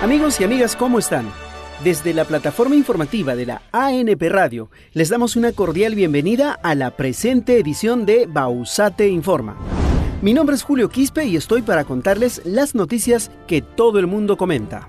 Amigos 0.00 0.40
y 0.40 0.44
amigas, 0.44 0.76
¿cómo 0.76 1.00
están? 1.00 1.28
Desde 1.82 2.14
la 2.14 2.24
plataforma 2.24 2.76
informativa 2.76 3.34
de 3.34 3.46
la 3.46 3.62
ANP 3.72 4.22
Radio, 4.28 4.70
les 4.92 5.08
damos 5.08 5.34
una 5.34 5.50
cordial 5.50 5.96
bienvenida 5.96 6.52
a 6.52 6.76
la 6.76 6.92
presente 6.92 7.58
edición 7.58 8.06
de 8.06 8.26
Bausate 8.28 9.08
Informa. 9.08 9.56
Mi 10.22 10.34
nombre 10.34 10.54
es 10.54 10.62
Julio 10.62 10.88
Quispe 10.88 11.24
y 11.24 11.34
estoy 11.34 11.62
para 11.62 11.82
contarles 11.82 12.42
las 12.44 12.76
noticias 12.76 13.32
que 13.48 13.60
todo 13.60 13.98
el 13.98 14.06
mundo 14.06 14.36
comenta. 14.36 14.86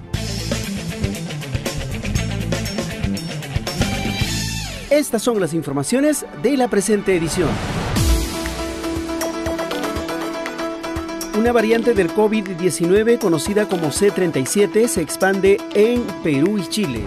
Estas 4.91 5.23
son 5.23 5.39
las 5.39 5.55
informaciones 5.55 6.23
de 6.44 6.55
la 6.55 6.67
presente 6.67 7.16
edición. 7.16 7.49
Una 11.39 11.53
variante 11.53 11.93
del 11.93 12.13
COVID-19 12.13 13.17
conocida 13.17 13.66
como 13.66 13.91
C37 13.91 14.89
se 14.89 15.02
expande 15.02 15.57
en 15.73 16.03
Perú 16.21 16.57
y 16.57 16.67
Chile. 16.67 16.99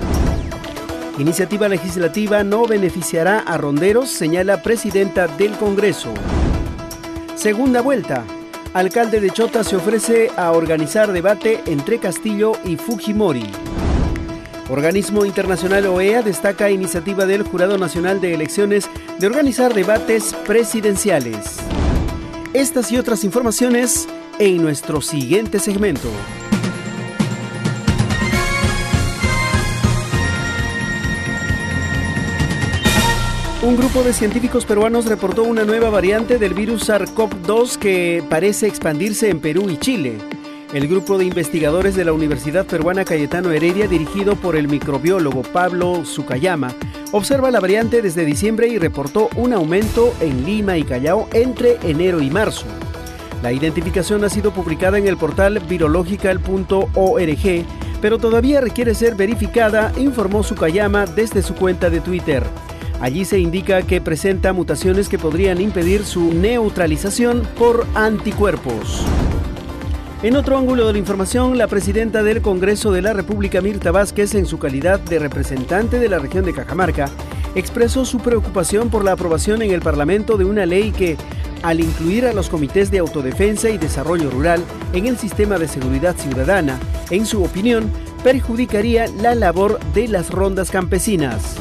Iniciativa 1.19 1.69
legislativa 1.69 2.43
no 2.43 2.67
beneficiará 2.67 3.41
a 3.41 3.59
ronderos, 3.59 4.09
señala 4.09 4.63
presidenta 4.63 5.29
del 5.29 5.53
Congreso. 5.59 6.15
Segunda 7.35 7.83
vuelta. 7.83 8.25
Alcalde 8.73 9.21
de 9.21 9.29
Chota 9.29 9.65
se 9.65 9.77
ofrece 9.77 10.31
a 10.35 10.53
organizar 10.53 11.13
debate 11.13 11.61
entre 11.67 11.99
Castillo 11.99 12.53
y 12.65 12.77
Fujimori. 12.77 13.51
Organismo 14.71 15.27
Internacional 15.27 15.85
OEA 15.85 16.23
destaca 16.23 16.71
iniciativa 16.71 17.27
del 17.27 17.43
Jurado 17.43 17.77
Nacional 17.77 18.23
de 18.23 18.33
Elecciones 18.33 18.89
de 19.19 19.27
organizar 19.27 19.75
debates 19.75 20.35
presidenciales. 20.47 21.59
Estas 22.55 22.91
y 22.93 22.97
otras 22.97 23.25
informaciones 23.25 24.09
en 24.39 24.63
nuestro 24.63 25.01
siguiente 25.01 25.59
segmento. 25.59 26.09
Un 33.63 33.77
grupo 33.77 34.03
de 34.03 34.13
científicos 34.13 34.67
peruanos 34.67 35.07
reportó 35.07 35.45
una 35.45 35.65
nueva 35.65 35.89
variante 35.89 36.39
del 36.39 36.53
virus 36.53 36.89
SARS-CoV-2 36.89 37.77
que 37.79 38.25
parece 38.29 38.67
expandirse 38.67 39.31
en 39.31 39.39
Perú 39.39 39.71
y 39.71 39.77
Chile. 39.77 40.19
El 40.73 40.89
grupo 40.89 41.17
de 41.17 41.27
investigadores 41.27 41.95
de 41.95 42.05
la 42.05 42.13
Universidad 42.13 42.67
Peruana 42.67 43.05
Cayetano 43.05 43.53
Heredia, 43.53 43.87
dirigido 43.87 44.35
por 44.35 44.57
el 44.57 44.67
microbiólogo 44.67 45.43
Pablo 45.43 46.05
Sukayama, 46.05 46.75
observa 47.13 47.51
la 47.53 47.61
variante 47.61 48.03
desde 48.03 48.25
diciembre 48.25 48.67
y 48.67 48.79
reportó 48.79 49.29
un 49.37 49.53
aumento 49.53 50.13
en 50.21 50.45
Lima 50.45 50.77
y 50.77 50.83
Callao 50.83 51.29
entre 51.33 51.79
enero 51.83 52.21
y 52.21 52.31
marzo. 52.31 52.67
La 53.43 53.53
identificación 53.53 54.23
ha 54.25 54.29
sido 54.29 54.53
publicada 54.53 54.99
en 54.99 55.09
el 55.09 55.17
portal 55.17 55.59
virological.org, 55.69 57.65
pero 58.01 58.19
todavía 58.19 58.61
requiere 58.61 58.95
ser 58.95 59.17
verificada, 59.17 59.93
informó 59.99 60.45
Sukayama 60.45 61.07
desde 61.07 61.43
su 61.43 61.57
cuenta 61.57 61.91
de 61.91 62.01
Twitter. 62.01 62.45
Allí 63.01 63.25
se 63.25 63.41
indica 63.41 63.83
que 63.83 64.01
presenta 64.01 64.53
mutaciones 64.53 65.09
que 65.09 65.19
podrían 65.19 65.61
impedir 65.61 66.05
su 66.05 66.33
neutralización 66.33 67.43
por 67.59 67.85
anticuerpos. 67.97 69.05
En 70.23 70.37
otro 70.37 70.57
ángulo 70.57 70.87
de 70.87 70.93
la 70.93 71.01
información, 71.01 71.59
la 71.59 71.67
presidenta 71.67 72.23
del 72.23 72.43
Congreso 72.43 72.93
de 72.93 73.03
la 73.03 73.13
República, 73.13 73.61
Mirta 73.61 73.91
Vázquez, 73.91 74.37
en 74.37 74.47
su 74.47 74.61
calidad 74.61 75.01
de 75.01 75.19
representante 75.19 75.99
de 75.99 76.09
la 76.09 76.21
región 76.21 76.45
de 76.45 76.55
Cajamarca, 76.55 77.11
expresó 77.57 78.05
su 78.05 78.19
preocupación 78.19 78.89
por 78.89 79.05
la 79.05 79.13
aprobación 79.13 79.63
en 79.63 79.73
el 79.73 79.81
Parlamento 79.81 80.37
de 80.37 80.45
una 80.45 80.65
ley 80.65 80.93
que 80.93 81.17
al 81.63 81.81
incluir 81.81 82.27
a 82.27 82.33
los 82.33 82.49
comités 82.49 82.91
de 82.91 82.99
autodefensa 82.99 83.71
y 83.71 83.79
desarrollo 83.79 84.31
rural 84.31 84.65
en 84.93 85.07
el 85.07 85.19
sistema 85.19 85.59
de 85.59 85.69
seguridad 85.69 86.17
ciudadana, 86.17 86.79
en 87.11 87.27
su 87.27 87.43
opinión, 87.43 87.91
perjudicaría 88.23 89.07
la 89.09 89.35
labor 89.35 89.79
de 89.95 90.09
las 90.09 90.31
rondas 90.31 90.71
campesinas. 90.71 91.57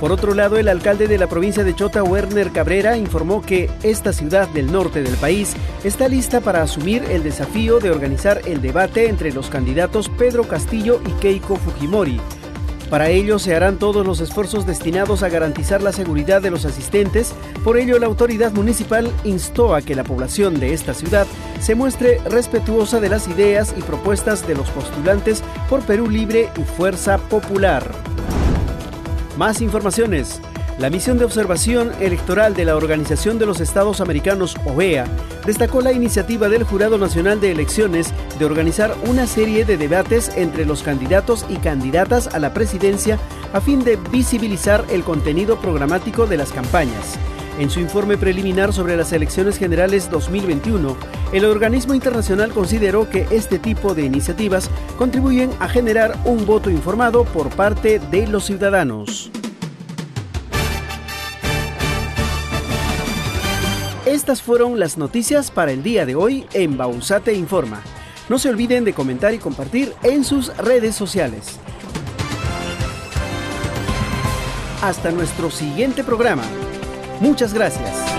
Por 0.00 0.12
otro 0.12 0.34
lado, 0.34 0.58
el 0.58 0.68
alcalde 0.68 1.08
de 1.08 1.16
la 1.16 1.26
provincia 1.26 1.64
de 1.64 1.74
Chota, 1.74 2.02
Werner 2.02 2.50
Cabrera, 2.50 2.98
informó 2.98 3.40
que 3.40 3.70
esta 3.82 4.12
ciudad 4.12 4.46
del 4.48 4.70
norte 4.70 5.02
del 5.02 5.14
país 5.16 5.54
está 5.84 6.06
lista 6.06 6.42
para 6.42 6.62
asumir 6.62 7.02
el 7.04 7.22
desafío 7.22 7.78
de 7.78 7.90
organizar 7.90 8.42
el 8.44 8.60
debate 8.60 9.08
entre 9.08 9.32
los 9.32 9.48
candidatos 9.48 10.10
Pedro 10.10 10.44
Castillo 10.44 11.00
y 11.06 11.12
Keiko 11.12 11.56
Fujimori, 11.56 12.20
para 12.90 13.08
ello 13.10 13.38
se 13.38 13.54
harán 13.54 13.78
todos 13.78 14.06
los 14.06 14.20
esfuerzos 14.20 14.66
destinados 14.66 15.22
a 15.22 15.28
garantizar 15.28 15.82
la 15.82 15.92
seguridad 15.92 16.40
de 16.40 16.50
los 16.50 16.64
asistentes, 16.64 17.34
por 17.64 17.76
ello 17.76 17.98
la 17.98 18.06
autoridad 18.06 18.52
municipal 18.52 19.10
instó 19.24 19.74
a 19.74 19.82
que 19.82 19.94
la 19.94 20.04
población 20.04 20.60
de 20.60 20.72
esta 20.72 20.94
ciudad 20.94 21.26
se 21.60 21.74
muestre 21.74 22.20
respetuosa 22.24 23.00
de 23.00 23.08
las 23.08 23.26
ideas 23.28 23.74
y 23.76 23.82
propuestas 23.82 24.46
de 24.46 24.54
los 24.54 24.70
postulantes 24.70 25.42
por 25.68 25.82
Perú 25.82 26.08
Libre 26.08 26.50
y 26.56 26.62
Fuerza 26.62 27.18
Popular. 27.18 27.90
Más 29.36 29.60
informaciones. 29.60 30.40
La 30.78 30.90
misión 30.90 31.16
de 31.16 31.24
observación 31.24 31.90
electoral 32.00 32.52
de 32.52 32.66
la 32.66 32.76
Organización 32.76 33.38
de 33.38 33.46
los 33.46 33.60
Estados 33.60 34.02
Americanos, 34.02 34.56
OEA, 34.66 35.06
destacó 35.46 35.80
la 35.80 35.92
iniciativa 35.92 36.50
del 36.50 36.64
Jurado 36.64 36.98
Nacional 36.98 37.40
de 37.40 37.50
Elecciones 37.50 38.12
de 38.38 38.44
organizar 38.44 38.94
una 39.06 39.26
serie 39.26 39.64
de 39.64 39.78
debates 39.78 40.36
entre 40.36 40.66
los 40.66 40.82
candidatos 40.82 41.46
y 41.48 41.56
candidatas 41.56 42.26
a 42.26 42.38
la 42.38 42.52
presidencia 42.52 43.18
a 43.54 43.62
fin 43.62 43.84
de 43.84 43.96
visibilizar 44.12 44.84
el 44.90 45.02
contenido 45.02 45.58
programático 45.58 46.26
de 46.26 46.36
las 46.36 46.52
campañas. 46.52 47.18
En 47.58 47.70
su 47.70 47.80
informe 47.80 48.18
preliminar 48.18 48.74
sobre 48.74 48.98
las 48.98 49.14
elecciones 49.14 49.56
generales 49.56 50.10
2021, 50.10 50.94
el 51.32 51.44
organismo 51.46 51.94
internacional 51.94 52.52
consideró 52.52 53.08
que 53.08 53.26
este 53.30 53.58
tipo 53.58 53.94
de 53.94 54.02
iniciativas 54.02 54.68
contribuyen 54.98 55.50
a 55.58 55.68
generar 55.68 56.18
un 56.26 56.44
voto 56.44 56.68
informado 56.68 57.24
por 57.24 57.48
parte 57.48 57.98
de 57.98 58.26
los 58.26 58.44
ciudadanos. 58.44 59.30
Estas 64.06 64.40
fueron 64.40 64.78
las 64.78 64.96
noticias 64.96 65.50
para 65.50 65.72
el 65.72 65.82
día 65.82 66.06
de 66.06 66.14
hoy 66.14 66.46
en 66.52 66.76
Bausate 66.76 67.34
Informa. 67.34 67.82
No 68.28 68.38
se 68.38 68.48
olviden 68.48 68.84
de 68.84 68.92
comentar 68.92 69.34
y 69.34 69.38
compartir 69.38 69.92
en 70.04 70.22
sus 70.22 70.56
redes 70.58 70.94
sociales. 70.94 71.58
Hasta 74.80 75.10
nuestro 75.10 75.50
siguiente 75.50 76.04
programa. 76.04 76.44
Muchas 77.20 77.52
gracias. 77.52 78.15